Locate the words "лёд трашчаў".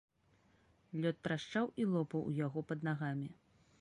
1.03-1.69